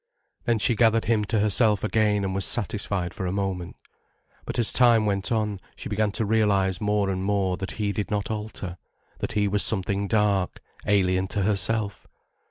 Then 0.45 0.57
she 0.57 0.75
gathered 0.75 1.05
him 1.05 1.23
to 1.25 1.37
herself 1.37 1.83
again 1.83 2.23
and 2.25 2.33
was 2.33 2.43
satisfied 2.43 3.13
for 3.13 3.27
a 3.27 3.31
moment. 3.31 3.75
But 4.45 4.57
as 4.57 4.73
time 4.73 5.05
went 5.05 5.31
on, 5.31 5.59
she 5.75 5.89
began 5.89 6.11
to 6.13 6.25
realize 6.25 6.81
more 6.81 7.11
and 7.11 7.23
more 7.23 7.55
that 7.57 7.73
he 7.73 7.91
did 7.91 8.09
not 8.09 8.31
alter, 8.31 8.79
that 9.19 9.33
he 9.33 9.47
was 9.47 9.61
something 9.61 10.07
dark, 10.07 10.59
alien 10.87 11.27
to 11.27 11.43
herself. 11.43 12.07